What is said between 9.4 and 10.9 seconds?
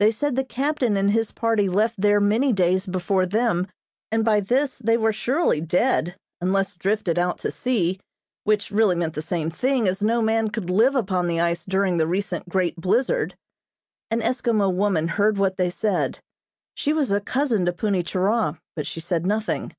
thing, as no man could